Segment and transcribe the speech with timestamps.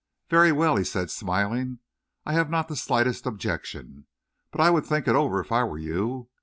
[0.31, 1.77] "Very well," he said, smiling.
[2.25, 4.07] "I have not the slightest objection.
[4.49, 6.27] But I would think it over, if I were you.